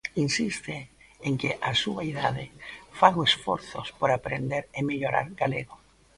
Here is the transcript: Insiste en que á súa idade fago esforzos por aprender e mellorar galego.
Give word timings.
Insiste 0.25 0.75
en 1.27 1.33
que 1.41 1.51
á 1.69 1.71
súa 1.83 2.03
idade 2.13 2.45
fago 2.99 3.21
esforzos 3.31 3.87
por 3.99 4.09
aprender 4.11 4.63
e 4.77 4.79
mellorar 4.89 5.27
galego. 5.41 5.75